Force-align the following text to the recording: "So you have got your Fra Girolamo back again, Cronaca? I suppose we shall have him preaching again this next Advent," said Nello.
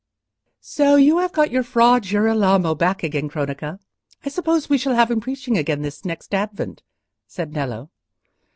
"So 0.63 0.95
you 0.95 1.19
have 1.19 1.31
got 1.31 1.51
your 1.51 1.61
Fra 1.61 2.01
Girolamo 2.01 2.73
back 2.73 3.03
again, 3.03 3.29
Cronaca? 3.29 3.77
I 4.25 4.29
suppose 4.29 4.67
we 4.67 4.79
shall 4.79 4.95
have 4.95 5.11
him 5.11 5.21
preaching 5.21 5.59
again 5.59 5.83
this 5.83 6.03
next 6.05 6.33
Advent," 6.33 6.81
said 7.27 7.53
Nello. 7.53 7.91